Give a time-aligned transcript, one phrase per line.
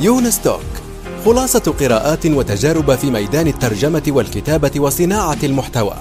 [0.00, 0.60] يونس توك
[1.24, 5.94] خلاصة قراءات وتجارب في ميدان الترجمة والكتابة وصناعة المحتوى.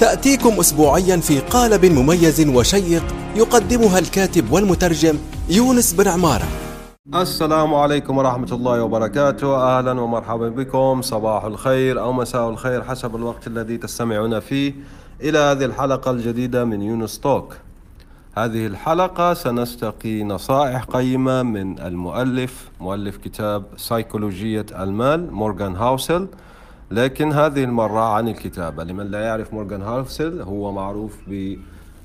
[0.00, 3.02] تأتيكم أسبوعيا في قالب مميز وشيق
[3.36, 5.18] يقدمها الكاتب والمترجم
[5.48, 6.44] يونس بن عمارة.
[7.14, 9.78] السلام عليكم ورحمة الله وبركاته.
[9.78, 11.02] أهلا ومرحبا بكم.
[11.02, 14.74] صباح الخير أو مساء الخير حسب الوقت الذي تستمعون فيه.
[15.20, 17.56] إلى هذه الحلقة الجديدة من يونس توك
[18.36, 26.28] هذه الحلقة سنستقي نصائح قيمة من المؤلف مؤلف كتاب سيكولوجية المال مورغان هاوسل.
[26.90, 28.84] لكن هذه المرة عن الكتابة.
[28.84, 31.16] لمن لا يعرف مورغان هاوسل هو معروف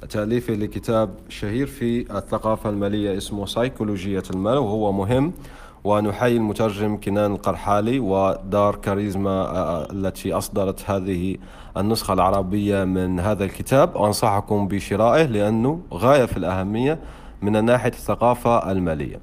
[0.03, 5.33] بتأليفه لكتاب شهير في الثقافة المالية اسمه سيكولوجية المال وهو مهم.
[5.83, 11.37] ونحيي المترجم كنان القرحالي ودار كاريزما آه، آه، التي أصدرت هذه
[11.77, 13.95] النسخة العربية من هذا الكتاب.
[13.95, 16.99] وأنصحكم بشرائه لأنه غاية في الأهمية
[17.41, 19.19] من ناحية الثقافة المالية.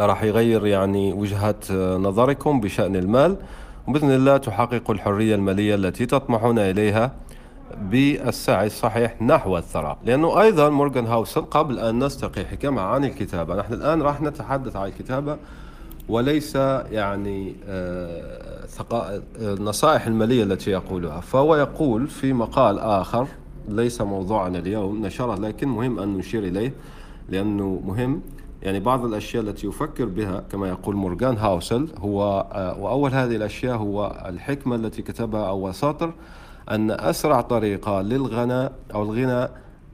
[0.00, 1.56] راح يغير يعني وجهة
[1.96, 3.36] نظركم بشأن المال.
[3.88, 7.12] وبإذن الله تحقق الحرية المالية التي تطمحون إليها.
[7.82, 9.98] بالسعي الصحيح نحو الثراء.
[10.04, 13.56] لأنه أيضا مورغان هاوسل قبل أن نستقي حكمة عن الكتابة.
[13.56, 15.36] نحن الآن راح نتحدث عن الكتابة
[16.08, 16.56] وليس
[16.90, 17.54] يعني
[19.38, 21.20] النصائح آه، المالية التي يقولها.
[21.20, 23.26] فهو يقول في مقال آخر
[23.68, 26.72] ليس موضوعنا اليوم نشره لكن مهم أن نشير إليه
[27.28, 28.20] لأنه مهم.
[28.62, 33.76] يعني بعض الأشياء التي يفكر بها كما يقول مورغان هاوسل هو آه، وأول هذه الأشياء
[33.76, 36.12] هو الحكمة التي كتبها أول سطر
[36.70, 39.48] أن أسرع طريقة للغنى أو الغنى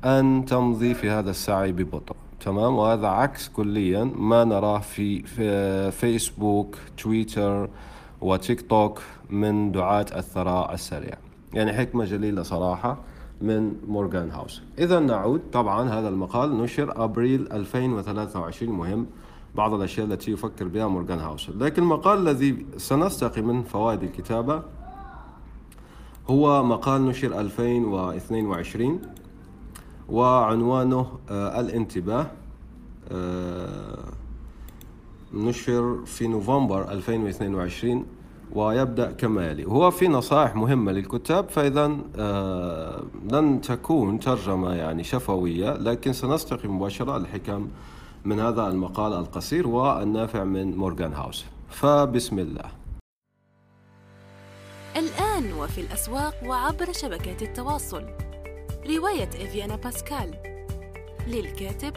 [0.04, 2.16] أن تمضي في هذا السعي ببطء.
[2.40, 7.68] تمام؟ وهذا عكس كليا ما نراه في, في فيسبوك تويتر
[8.20, 11.14] وتيك توك من دعاة الثراء السريع.
[11.52, 12.96] يعني حكمة جليلة صراحة
[13.40, 14.62] من مورغان هاوس.
[14.78, 15.40] إذا نعود.
[15.52, 19.06] طبعا هذا المقال نشر أبريل 2023 مهم.
[19.54, 21.50] بعض الأشياء التي يفكر بها مورغان هاوس.
[21.50, 24.62] لكن المقال الذي سنستقي من فوائد الكتابة
[26.30, 29.00] هو مقال نشر 2022
[30.08, 32.26] وعنوانه آه الانتباه
[33.12, 33.98] آه
[35.34, 38.04] نشر في نوفمبر 2022
[38.52, 39.64] ويبدأ كما يلي.
[39.64, 47.16] هو في نصائح مهمة للكتاب فإذا آه لن تكون ترجمة يعني شفوية لكن سنستقي مباشرة
[47.16, 47.68] الحكم
[48.24, 51.44] من هذا المقال القصير والنافع من مورغان هاوس.
[51.70, 52.64] فبسم الله.
[54.96, 58.04] الآن وفي الأسواق وعبر شبكات التواصل.
[58.88, 60.34] رواية إفيانا باسكال
[61.26, 61.92] للكاتب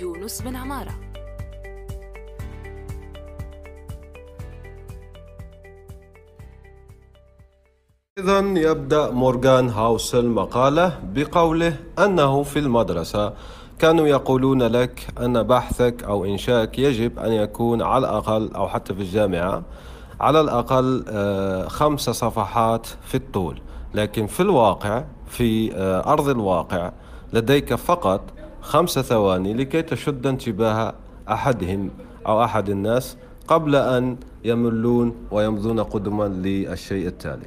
[0.00, 0.94] يونس بن عمارة.
[8.18, 13.34] إذا يبدأ مورغان هاوسل مقاله بقوله أنه في المدرسة.
[13.78, 19.00] كانوا يقولون لك أن بحثك أو إنشائك يجب أن يكون على الأقل أو حتى في
[19.00, 19.62] الجامعة.
[20.20, 23.60] على الأقل آه، خمس صفحات في الطول.
[23.94, 26.92] لكن في الواقع في آه، أرض الواقع
[27.32, 28.20] لديك فقط
[28.60, 30.94] خمس ثواني لكي تشد انتباه
[31.28, 31.90] أحدهم
[32.26, 33.16] أو أحد الناس
[33.48, 37.46] قبل أن يملون ويمضون قدما للشيء التالي.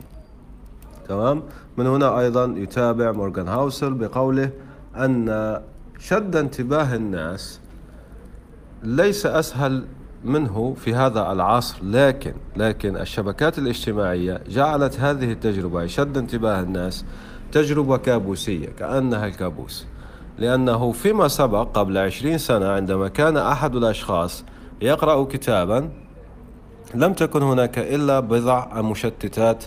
[1.07, 1.44] تمام؟
[1.78, 4.51] من هنا أيضا يتابع مورغان هاوسل بقوله
[4.96, 5.59] أن
[6.00, 7.59] شد انتباه الناس
[8.84, 9.86] ليس أسهل
[10.24, 17.06] منه في هذا العصر لكن لكن الشبكات الاجتماعية جعلت هذه التجربة شد انتباه الناس
[17.52, 19.85] تجربة كابوسية كأنها الكابوس.
[20.38, 24.44] لأنه فيما سبق قبل عشرين سنة عندما كان أحد الأشخاص
[24.81, 25.90] يقرأ كتابا
[26.96, 29.63] لم تكن هناك إلا بضع مشتتات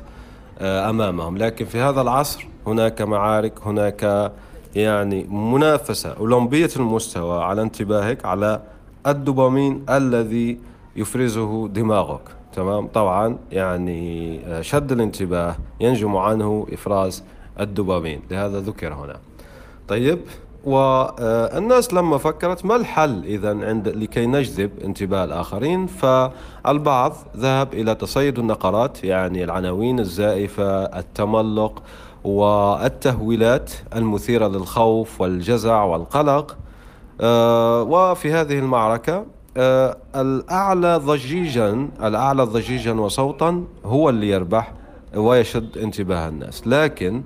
[0.58, 1.38] آه، أمامهم.
[1.38, 4.32] لكن في هذا العصر هناك معارك هناك
[4.74, 8.62] يعني منافسة أولمبية المستوى على انتباهك على
[9.06, 10.58] الدوبامين الذي
[10.96, 12.20] يفرزه دماغك.
[12.56, 17.24] تمام؟ طبعا يعني آه، شد الانتباه ينجم عنه إفراز
[17.60, 18.20] الدوبامين.
[18.30, 19.16] لهذا ذكر هنا.
[19.88, 20.18] طيب
[20.64, 28.38] والناس لما فكرت ما الحل إذا عند لكي نجذب انتباه الآخرين؟ فالبعض ذهب إلى تصيد
[28.38, 31.82] النقرات يعني العناوين الزائفة التملق
[32.24, 36.50] والتهويلات المثيرة للخوف والجزع والقلق.
[36.50, 36.56] آه،
[37.22, 39.24] وفي هذه المعركة
[39.56, 44.72] آه، الأعلى ضجيجا الأعلى ضجيجا وصوتا هو اللي يربح
[45.16, 46.66] ويشد انتباه الناس.
[46.66, 47.22] لكن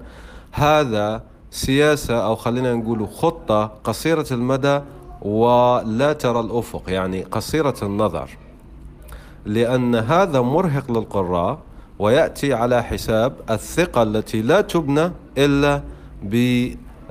[0.52, 4.80] هذا سياسة أو خلينا نقول خطة قصيرة المدى
[5.22, 8.30] ولا ترى الأفق يعني قصيرة النظر.
[9.44, 11.58] لأن هذا مرهق للقراء
[11.98, 15.82] ويأتي على حساب الثقة التي لا تبنى إلا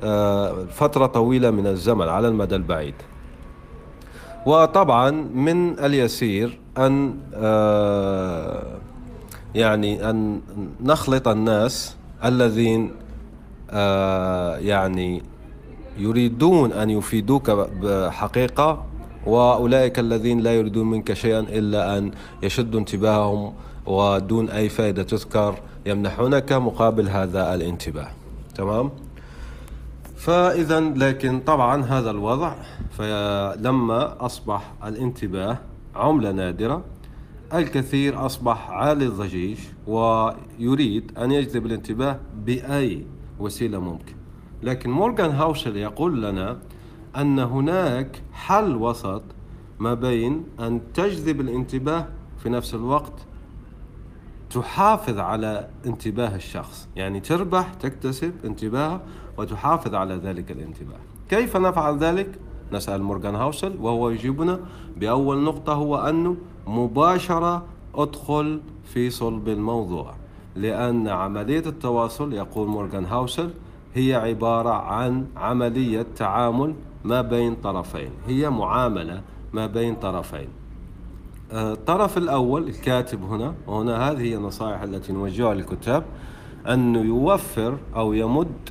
[0.02, 2.94] بفترة طويلة من الزمن على المدى البعيد.
[4.46, 8.78] وطبعا من اليسير أن آه،
[9.54, 10.40] يعني أن
[10.80, 12.90] نخلط الناس الذين
[13.70, 15.22] آه، يعني
[15.98, 18.84] يريدون أن يفيدوك بحقيقة
[19.26, 22.10] وأولئك الذين لا يريدون منك شيئا إلا أن
[22.42, 23.52] يشدوا انتباههم
[23.86, 25.54] ودون أي فائدة تذكر
[25.86, 28.08] يمنحونك مقابل هذا الانتباه.
[28.54, 28.90] تمام؟
[30.26, 32.54] فإذا لكن طبعا هذا الوضع
[32.90, 35.58] فلما أصبح الانتباه
[35.96, 36.84] عملة نادرة
[37.54, 43.06] الكثير أصبح عالي الضجيج ويريد أن يجذب الانتباه بأي
[43.38, 44.14] وسيلة ممكن.
[44.62, 46.58] لكن مورغان هاوشل يقول لنا
[47.16, 49.22] أن هناك حل وسط
[49.78, 52.08] ما بين أن تجذب الانتباه
[52.38, 53.26] في نفس الوقت
[54.50, 56.88] تحافظ على انتباه الشخص.
[56.96, 59.00] يعني تربح تكتسب انتباهه
[59.38, 60.98] وتحافظ على ذلك الانتباه
[61.28, 62.38] كيف نفعل ذلك؟
[62.72, 64.60] نسأل مورغان هاوسل وهو يجيبنا
[64.96, 66.36] بأول نقطة هو أنه
[66.66, 70.14] مباشرة أدخل في صلب الموضوع
[70.56, 73.50] لأن عملية التواصل يقول مورغان هاوسل
[73.94, 76.74] هي عبارة عن عملية تعامل
[77.04, 79.22] ما بين طرفين هي معاملة
[79.52, 80.48] ما بين طرفين
[81.52, 86.04] آه، الطرف الأول الكاتب هنا وهنا هذه هي النصائح التي نوجهها للكتاب
[86.68, 88.70] أنه يوفر أو يمد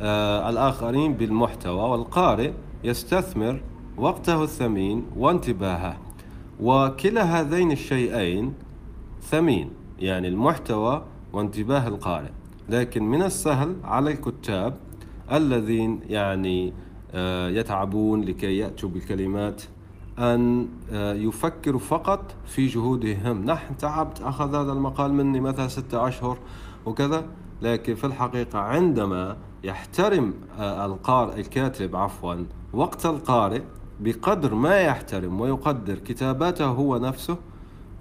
[0.00, 2.52] الآخرين بالمحتوى والقارئ
[2.84, 3.60] يستثمر
[3.96, 5.96] وقته الثمين وانتباهه.
[6.60, 8.54] وكلا هذين الشيئين
[9.22, 11.02] ثمين يعني المحتوى
[11.32, 12.30] وانتباه القارئ.
[12.68, 14.76] لكن من السهل على الكتاب
[15.32, 16.72] الذين يعني
[17.14, 19.62] آه، يتعبون لكي يأتوا بالكلمات
[20.18, 23.44] أن آه، يفكروا فقط في جهودهم.
[23.44, 26.38] نحن تعبت أخذ هذا المقال مني مثلا ستة أشهر
[26.86, 27.24] وكذا.
[27.62, 32.34] لكن في الحقيقة عندما يحترم آه، القارئ الكاتب عفوا
[32.72, 33.62] وقت القارئ
[34.00, 37.36] بقدر ما يحترم ويقدر كتاباته هو نفسه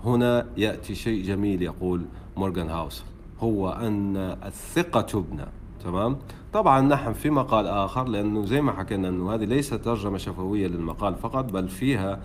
[0.06, 2.06] هنا يأتي شيء جميل يقول
[2.38, 3.04] مورغان هاوس.
[3.39, 5.45] هو أن الثقة تبنى
[5.83, 6.18] تمام؟
[6.54, 11.15] طبعا نحن في مقال آخر لأنه زي ما حكينا أنه هذه ليست ترجمة شفوية للمقال
[11.15, 12.19] فقط بل فيها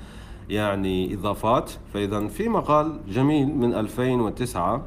[0.49, 1.71] يعني إضافات.
[1.95, 4.83] فإذا في مقال جميل من 2009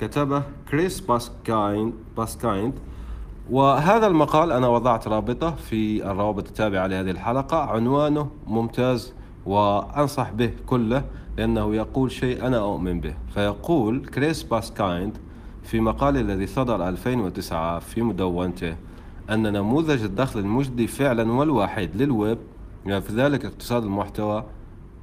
[0.00, 2.74] كتبه كريس باسكاين باسكايند.
[3.50, 7.56] وهذا المقال أنا وضعت رابطه في الروابط التابعة لهذه الحلقة.
[7.56, 9.14] عنوانه ممتاز
[9.46, 11.04] وأنصح به كله
[11.38, 13.14] لأنه يقول شيء أنا أؤمن به.
[13.34, 15.18] فيقول كريس باسكايند
[15.62, 18.76] في مقاله الذي صدر 2009 في مدونته
[19.30, 22.38] أن نموذج الدخل المجدي فعلا والواعد للويب
[22.86, 24.44] يعني في ذلك اقتصاد المحتوى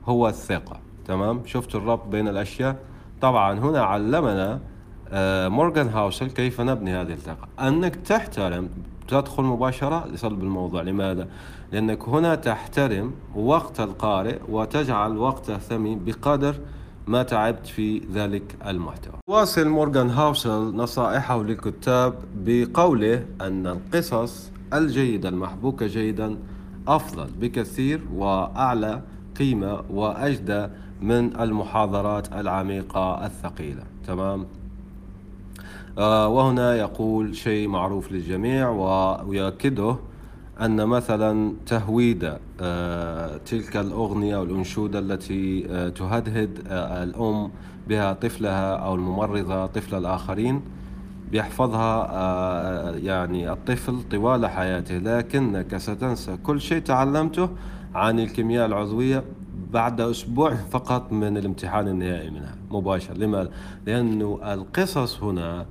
[0.06, 0.80] هو الثقة.
[1.08, 2.76] تمام؟ شفت الربط بين الأشياء؟
[3.22, 4.60] طبعا هنا علمنا
[5.50, 8.70] مورغان هاوسل كيف نبني هذه الثقة؟ أنك تحترم
[9.08, 10.82] تدخل مباشرة لصلب الموضوع.
[10.82, 11.28] لماذا؟
[11.72, 16.56] لأنك هنا تحترم وقت القارئ وتجعل وقته ثمين بقدر
[17.08, 19.14] ما تعبت في ذلك المحتوى.
[19.28, 26.38] واصل مورغان هاوسل نصائحه للكتاب بقوله أن القصص الجيدة المحبوكة جيدا
[26.88, 29.02] أفضل بكثير وأعلى
[29.40, 30.68] قيمة وأجدى
[31.02, 33.84] من المحاضرات العميقة الثقيلة.
[34.08, 34.65] تمام؟ آه
[35.98, 38.70] وهنا يقول شيء معروف للجميع
[39.22, 39.96] ويؤكده
[40.62, 47.52] أن مثلا تهويد آه، تلك الأغنية أو الأنشودة التي آه، تهدهد آه، الأم
[47.88, 50.62] بها طفلها أو الممرضة طفل الآخرين
[51.32, 57.50] بيحفظها يعني الطفل طوال حياته لكنك ستنسى كل شيء تعلمته
[57.96, 59.24] عن الكيمياء العضوية
[59.72, 63.50] بعد أسبوع فقط من الامتحان النهائي منها مباشر لماذا؟
[63.86, 65.66] لأنه القصص هنا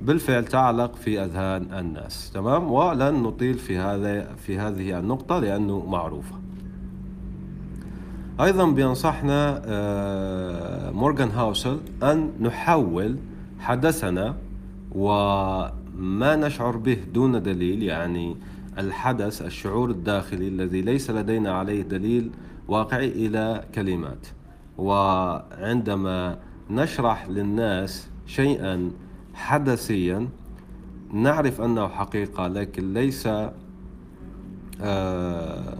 [0.00, 6.34] بالفعل تعلق في أذهان الناس تمام؟ ولن نطيل في هذا في هذه النقطة لأنه معروفة.
[8.40, 13.16] أيضا بينصحنا آه، مورغان هاوسل أن نحول
[13.60, 14.36] حدثنا
[14.92, 18.36] وما نشعر به دون دليل يعني
[18.78, 22.30] الحدث الشعور الداخلي الذي ليس لدينا عليه دليل
[22.68, 24.26] واقعي إلى كلمات.
[24.78, 26.38] وعندما
[26.70, 28.90] نشرح للناس شيئا
[29.38, 30.28] حدثيا
[31.12, 33.28] نعرف أنه حقيقة لكن ليس
[34.80, 35.78] آه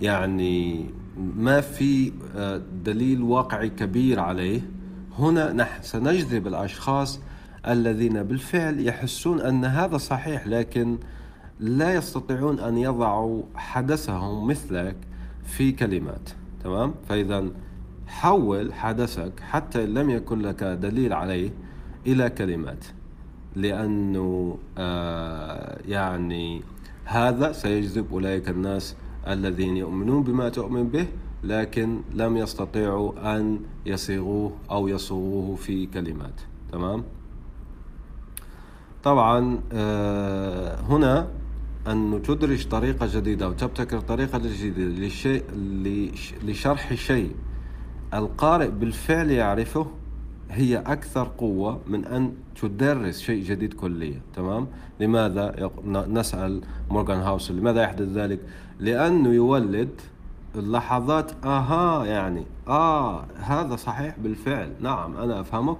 [0.00, 0.86] يعني
[1.36, 4.60] ما في آه دليل واقعي كبير عليه.
[5.18, 7.20] هنا نحن سنجذب الأشخاص
[7.68, 10.98] الذين بالفعل يحسون أن هذا صحيح لكن
[11.60, 14.96] لا يستطيعون أن يضعوا حدثهم مثلك
[15.44, 16.30] في كلمات.
[16.64, 17.44] تمام؟ فإذا
[18.06, 21.50] حول حدثك حتى لم يكن لك دليل عليه.
[22.06, 22.84] إلى كلمات.
[23.56, 26.62] لأنه آه يعني
[27.04, 28.96] هذا سيجذب أولئك الناس
[29.28, 31.06] الذين يؤمنون بما تؤمن به
[31.44, 36.40] لكن لم يستطيعوا أن يصيغوه أو يصوغوه في كلمات.
[36.72, 37.04] تمام؟
[39.04, 41.28] طبعا آه، هنا
[41.86, 45.44] أن تدرج طريقة جديدة وتبتكر طريقة جديدة للشيء
[46.44, 47.34] لشرح شيء.
[48.14, 49.86] القارئ بالفعل يعرفه
[50.52, 54.66] هي أكثر قوة من أن تدرس شيء جديد كليا تمام؟
[55.00, 58.40] لماذا؟ نسأل مورغان هاوس لماذا يحدث ذلك؟
[58.80, 59.88] لأنه يولد
[60.54, 65.76] اللحظات آها يعني آه هذا صحيح بالفعل نعم أنا أفهمك.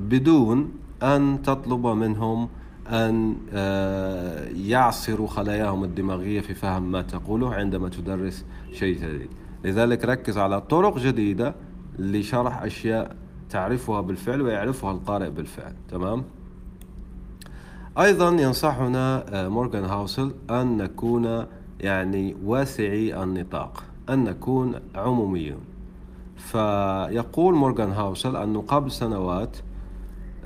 [0.00, 2.48] بدون أن تطلب منهم
[2.88, 9.28] أن آه، يعصروا خلاياهم الدماغية في فهم ما تقوله عندما تدرس شيء جديد.
[9.64, 11.54] لذلك ركز على طرق جديدة
[11.98, 13.16] لشرح أشياء
[13.52, 16.24] تعرفها بالفعل ويعرفها القارئ بالفعل تمام؟
[17.98, 21.46] أيضا ينصحنا آه، مورغان هاوسل أن نكون
[21.80, 25.60] يعني واسعي النطاق أن نكون عموميون.
[26.36, 29.56] فيقول مورغان هاوسل أنه قبل سنوات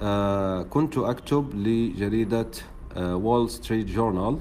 [0.03, 2.47] آه، كنت أكتب لجريدة
[2.97, 4.39] وول ستريت جورنال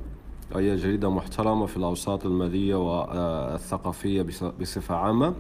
[0.56, 4.22] وهي جريدة محترمة في الأوساط المالية والثقافية
[4.60, 5.34] بصفة عامة.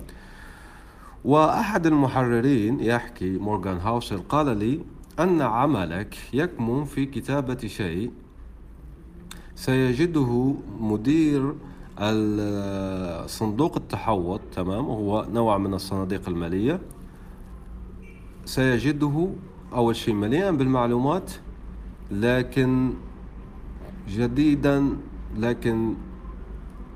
[1.25, 4.79] وأحد المحررين يحكي مورغان هاوسل قال لي
[5.19, 8.11] أن عملك يكمن في كتابة شيء
[9.55, 11.53] سيجده مدير
[13.25, 16.79] صندوق التحوط تمام؟ وهو نوع من الصناديق المالية.
[18.45, 19.29] سيجده
[19.73, 21.31] أول شيء مليئا بالمعلومات
[22.11, 22.93] لكن
[24.09, 24.97] جديدا
[25.37, 25.93] لكن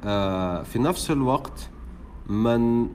[0.05, 1.69] آه، في نفس الوقت
[2.29, 2.87] من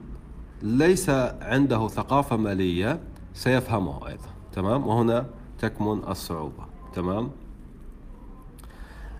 [0.65, 1.09] ليس
[1.41, 2.99] عنده ثقافة مالية
[3.33, 4.27] سيفهمه أيضا.
[4.53, 5.25] تمام؟ وهنا
[5.59, 6.63] تكمن الصعوبة.
[6.95, 7.29] تمام؟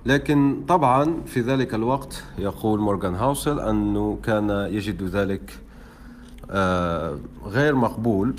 [0.05, 5.59] لكن طبعا في ذلك الوقت يقول مورغان هاوسل أنه كان يجد ذلك
[6.51, 8.35] آه، غير مقبول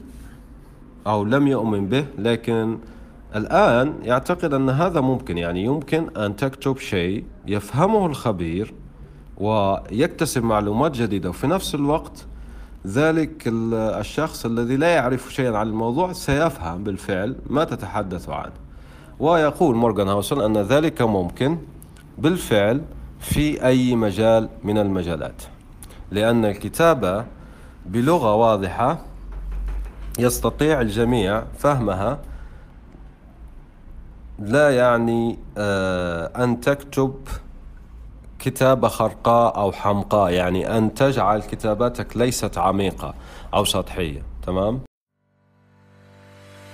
[1.07, 2.79] أو لم يؤمن به لكن
[3.37, 5.39] الآن يعتقد أن هذا ممكن.
[5.39, 8.75] يعني يمكن أن تكتب شيء يفهمه الخبير
[9.39, 11.29] ويكتسب معلومات جديدة.
[11.29, 12.27] وفي نفس الوقت
[12.87, 18.53] ذلك الشخص الذي لا يعرف شيئا عن الموضوع سيفهم بالفعل ما تتحدث عنه.
[19.19, 21.59] ويقول مورغان هاوسن أن ذلك ممكن
[22.19, 22.83] بالفعل
[23.21, 25.43] في أي مجال من المجالات.
[26.11, 27.25] لأن الكتابة
[27.87, 28.99] بلغة واضحة
[30.19, 32.19] يستطيع الجميع فهمها.
[34.39, 37.15] لا يعني آه، أن تكتب
[38.47, 43.15] كتابة خرقاء أو حمقاء يعني أن تجعل كتاباتك ليست عميقة
[43.55, 44.81] أو سطحية تمام؟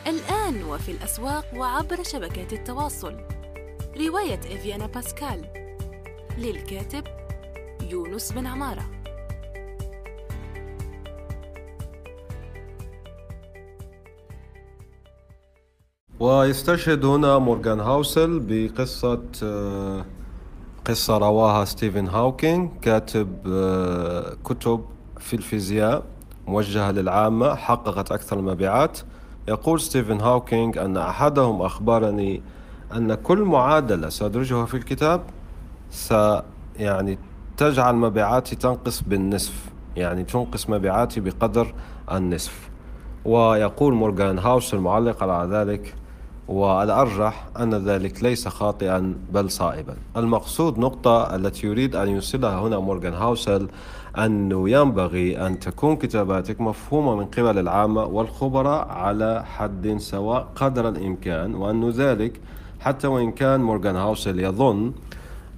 [0.06, 3.16] الآن وفي الأسواق وعبر شبكات التواصل.
[4.00, 5.44] رواية إفيانا باسكال.
[6.38, 7.04] للكاتب
[7.90, 8.84] يونس بن عمارة.
[16.20, 20.04] ويستشهد هنا مورغان هاوسل بقصة آه،
[20.86, 24.84] قصة رواها ستيفن هاوكينج كاتب آه، كتب
[25.18, 26.02] في الفيزياء
[26.46, 28.98] موجهة للعامة حققت أكثر المبيعات.
[29.48, 32.42] يقول ستيفن هاوكينج أن أحدهم أخبرني
[32.96, 35.22] أن كل معادلة سأدرجها في الكتاب
[35.90, 36.14] س
[36.76, 37.18] يعني
[37.56, 41.74] تجعل مبيعاتي تنقص بالنصف يعني تنقص مبيعاتي بقدر
[42.12, 42.70] النصف.
[43.24, 45.94] ويقول مورغان هاوسل معلقا على ذلك
[46.48, 49.94] والأرجح أن ذلك ليس خاطئا بل صائبا.
[50.16, 53.68] المقصود نقطة التي يريد أن يوصلها هنا مورغان هاوسل
[54.18, 61.54] أنه ينبغي أن تكون كتاباتك مفهومة من قبل العامة والخبراء على حد سواء قدر الإمكان
[61.54, 62.40] وأن ذلك
[62.80, 64.92] حتى وإن كان مورغان هاوسل يظن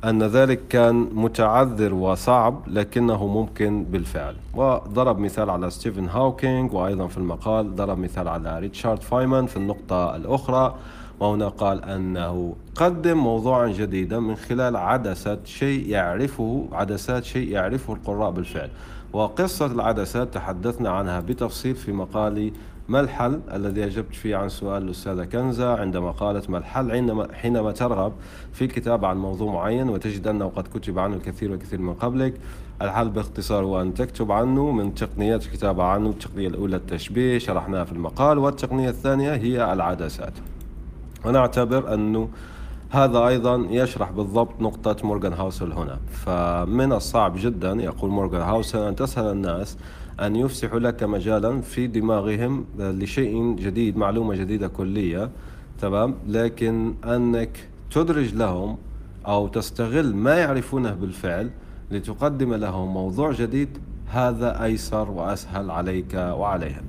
[0.04, 4.36] أن ذلك كان متعذر وصعب لكنه ممكن بالفعل.
[4.54, 10.16] وضرب مثال على ستيفن هاوكينج وأيضا في المقال ضرب مثال على ريتشارد فاينمان في النقطة
[10.16, 10.74] الأخرى
[11.20, 18.30] وهنا قال أنه قدم موضوعا جديدا من خلال عدسة شيء يعرفه عدسات شيء يعرفه القراء
[18.30, 18.70] بالفعل.
[19.12, 22.52] وقصة العدسات تحدثنا عنها بتفصيل في مقالي
[22.88, 27.72] ما الحل الذي أجبت فيه عن سؤال الأستاذة كنزة عندما قالت ما الحل عندما حينما
[27.72, 28.12] ترغب
[28.52, 32.34] في الكتابة عن موضوع معين وتجد أنه قد كتب عنه الكثير والكثير من قبلك؟
[32.82, 37.92] الحل باختصار هو أن تكتب عنه من تقنيات الكتابة عنه التقنية الأولى التشبيه شرحناها في
[37.92, 40.32] المقال والتقنية الثانية هي العدسات.
[41.24, 42.28] ونعتبر أنه
[42.90, 45.98] هذا أيضا يشرح بالضبط نقطة مورغان هاوسل هنا.
[46.10, 49.76] فمن الصعب جدا يقول مورغان هاوسل أن تسأل الناس
[50.20, 55.30] أن يفسحوا لك مجالا في دماغهم لشيء جديد معلومة جديدة كلية
[55.80, 58.76] تمام؟ لكن أنك تدرج لهم
[59.26, 61.50] أو تستغل ما يعرفونه بالفعل
[61.90, 63.68] لتقدم لهم موضوع جديد
[64.08, 66.82] هذا أيسر وأسهل عليك وعليهم.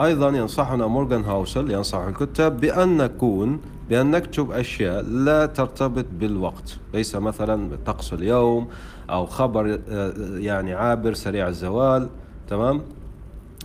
[0.00, 6.76] أيضا ينصحنا مورغان هاوسل ينصح الكتاب بأن نكون بأن نكتب أشياء لا ترتبط بالوقت.
[6.94, 8.68] ليس مثلا طقس اليوم
[9.10, 12.08] أو خبر آه، يعني عابر سريع الزوال.
[12.50, 12.82] تمام؟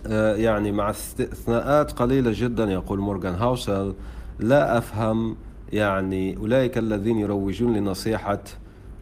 [0.08, 3.94] آه، يعني مع استثناءات قليلة جدا يقول مورغان هاوسل
[4.40, 5.36] لا أفهم
[5.74, 8.44] يعني أولئك الذين يروجون لنصيحة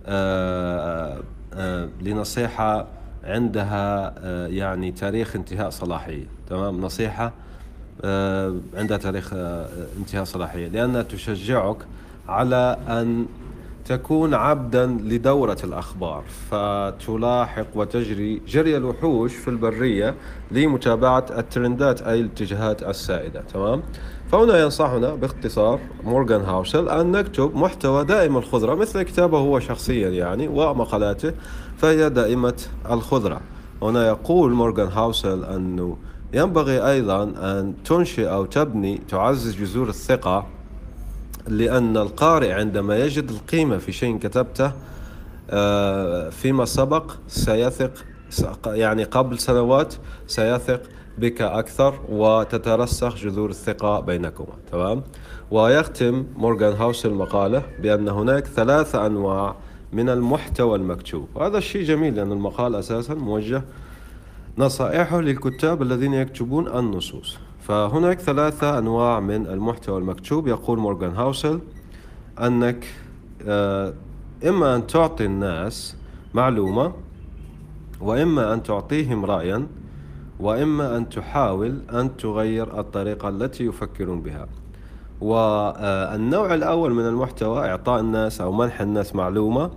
[0.06, 1.20] آه،
[2.02, 2.88] لنصيحة
[3.24, 4.14] عندها
[4.48, 6.26] يعني تاريخ انتهاء صلاحية.
[6.50, 7.34] تمام؟ نصيحة
[8.74, 9.34] عندها تاريخ
[9.98, 10.68] انتهاء صلاحية.
[10.68, 11.78] لأنها تشجعك
[12.28, 13.26] على أن
[13.86, 20.16] تكون عبدا لدورة الأخبار فتلاحق وتجري جري الوحوش في البرية
[20.52, 23.84] لمتابعة الترندات أي الاتجاهات السائدة تمام؟
[24.32, 30.48] فهنا ينصحنا باختصار مورغان هاوسل أن نكتب محتوى دائم الخضرة مثل كتابه هو شخصيا يعني
[30.48, 31.34] ومقالاته
[31.78, 32.62] فهي دائمة
[32.92, 33.42] الخضرة.
[33.82, 35.98] هنا يقول مورغان هاوسل أنه
[36.34, 40.46] ينبغي أيضا أن تنشئ أو تبني تعزز جذور الثقة
[41.48, 44.72] لأن القارئ عندما يجد القيمة في شيء كتبته
[45.50, 47.92] آه، فيما سبق سيثق
[48.66, 49.94] يعني قبل سنوات
[50.28, 50.82] سيثق
[51.18, 55.04] بك أكثر وتترسخ جذور الثقة بينكما تمام؟
[55.52, 59.56] ويختم مورغان هاوس المقالة بأن هناك ثلاثة أنواع
[59.94, 61.28] من المحتوى المكتوب.
[61.36, 63.64] وهذا الشيء جميل لأن المقال أساسا موجه
[64.58, 67.38] نصائحه للكتاب الذين يكتبون النصوص.
[67.68, 70.48] فهناك ثلاثة أنواع من المحتوى المكتوب.
[70.48, 71.60] يقول مورغان هاوسل
[72.42, 72.86] أنك
[73.48, 73.94] آه،
[74.48, 75.96] إما أن تعطي الناس
[76.34, 76.94] معلومة
[78.02, 79.68] وإما أن تعطيهم رأيا
[80.40, 84.48] وإما أن تحاول أن تغير الطريقة التي يفكرون بها.
[85.22, 89.72] والنوع الأول من المحتوى إعطاء الناس أو منح الناس معلومة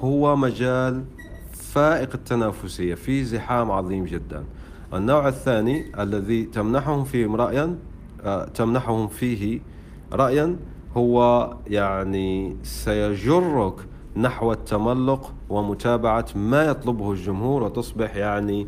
[0.00, 1.04] هو مجال
[1.52, 4.44] فائق التنافسية في زحام عظيم جدا.
[4.94, 7.78] النوع الثاني الذي تمنحهم فيه رأيا
[8.24, 9.60] آه، تمنحهم فيه
[10.12, 10.56] رأيا
[10.96, 13.74] هو يعني سيجرك
[14.16, 18.66] نحو التملق ومتابعة ما يطلبه الجمهور وتصبح يعني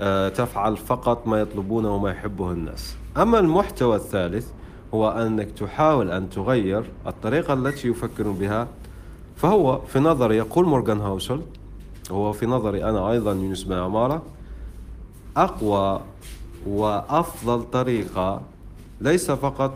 [0.00, 2.96] آه، تفعل فقط ما يطلبونه وما يحبه الناس.
[3.16, 4.48] أما المحتوى الثالث
[4.94, 8.68] هو أنك تحاول أن تغير الطريقة التي يفكرون بها
[9.36, 11.40] فهو في نظري يقول مورغان هاوسل
[12.10, 14.22] هو في نظري أنا أيضا يونس بن عمارة
[15.36, 16.00] أقوى
[16.66, 18.42] وأفضل طريقة
[19.00, 19.74] ليس فقط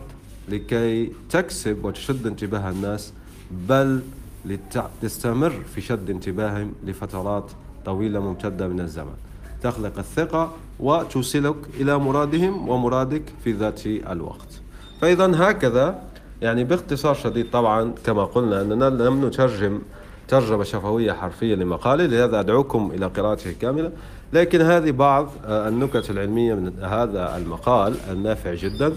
[0.49, 3.13] لكي تكسب وتشد انتباه الناس
[3.51, 4.01] بل
[4.45, 7.51] لتستمر في شد انتباههم لفترات
[7.85, 9.15] طويلة ممتدة من الزمن.
[9.63, 14.61] تخلق الثقة وتوصلك إلى مرادهم ومرادك في ذات الوقت.
[15.01, 16.01] فإذا هكذا
[16.41, 19.81] يعني باختصار شديد طبعا كما قلنا أننا لم نترجم
[20.27, 23.91] ترجمة شفوية حرفية لمقالي لهذا أدعوكم إلى قراءته كاملة.
[24.33, 28.93] لكن هذه بعض آه، النكت العلمية من هذا المقال النافع جدا.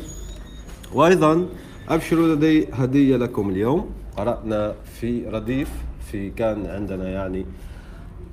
[0.94, 1.46] وأيضا
[1.88, 3.90] أبشروا لدي هدية لكم اليوم.
[4.16, 5.70] قرأنا في رديف
[6.10, 7.46] في كان عندنا يعني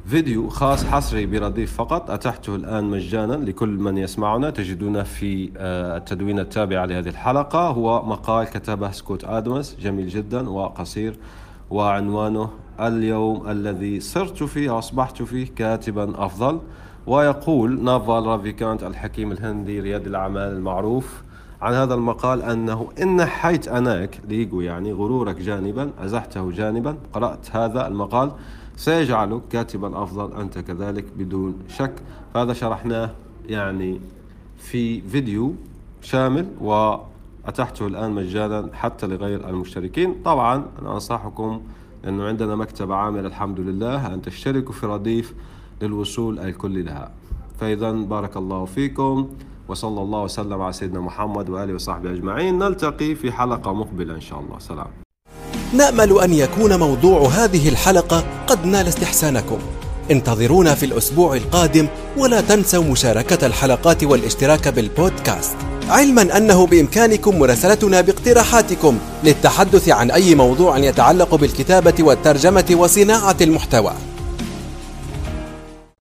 [0.05, 2.11] فيديو خاص حصري برديف فقط.
[2.11, 4.49] أتحته الآن مجانا لكل من يسمعنا.
[4.49, 7.67] تجدونه في آه، التدوين التابع لهذه الحلقة.
[7.67, 9.75] هو مقال كتبه سكوت آدمز.
[9.81, 11.15] جميل جدا وقصير
[11.69, 16.59] وعنوانه اليوم الذي صرت فيه أصبحت فيه كاتبا أفضل.
[17.07, 21.23] ويقول نافال رافيكانت الحكيم الهندي رياد الأعمال المعروف
[21.61, 27.87] عن هذا المقال أنه إن نحيت أناك ليجو يعني غرورك جانبا أزحته جانبا قرأت هذا
[27.87, 28.31] المقال
[28.75, 31.93] سيجعلك كاتبا أفضل أنت كذلك بدون شك.
[32.33, 33.09] فهذا شرحناه
[33.49, 33.99] يعني
[34.57, 35.53] في فيديو
[36.01, 40.15] شامل وأتحته الآن مجانا حتى لغير المشتركين.
[40.25, 41.61] طبعا أنا أنصحكم
[42.03, 45.33] لأنه عندنا مكتبة عاملة الحمد لله أن تشتركوا في رديف
[45.81, 47.11] للوصول الكلي لها
[47.59, 49.29] فإذا بارك الله فيكم
[49.67, 52.59] وصلى الله وسلم على سيدنا محمد وآله وصحبه أجمعين.
[52.59, 54.59] نلتقي في حلقة مقبلة إن شاء الله.
[54.59, 54.87] سلام.
[55.73, 59.57] نأمل أن يكون موضوع هذه الحلقة قد نال استحسانكم.
[60.11, 61.87] انتظرونا في الأسبوع القادم
[62.17, 65.57] ولا تنسوا مشاركة الحلقات والاشتراك بالبودكاست.
[65.89, 73.93] علما أنه بإمكانكم مراسلتنا باقتراحاتكم للتحدث عن أي موضوع يتعلق بالكتابة والترجمة وصناعة المحتوى.